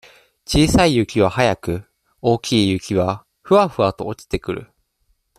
[0.47, 1.83] 小さい雪は早く、
[2.23, 4.71] 大きい雪は、ふわふわと落ちてくる。